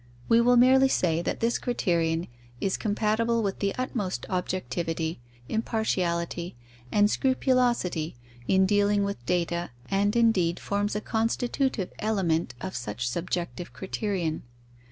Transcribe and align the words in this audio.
We 0.27 0.41
will 0.41 0.57
merely 0.57 0.87
say 0.87 1.21
that 1.21 1.41
this 1.41 1.59
criterion 1.59 2.27
is 2.59 2.75
compatible 2.75 3.43
with 3.43 3.59
the 3.59 3.75
utmost 3.75 4.25
objectivity, 4.31 5.19
impartiality, 5.47 6.55
and 6.91 7.07
scrupulosity 7.07 8.15
in 8.47 8.65
dealing 8.65 9.03
with 9.03 9.23
data, 9.27 9.69
and 9.91 10.15
indeed 10.15 10.59
forms 10.59 10.95
a 10.95 11.01
constitutive 11.01 11.93
element 11.99 12.55
of 12.61 12.75
such 12.75 13.07
subjective 13.07 13.73
criterion. 13.73 14.41